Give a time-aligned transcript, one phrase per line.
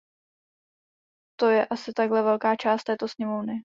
[1.39, 3.53] To je asi takhle velká část této sněmovny.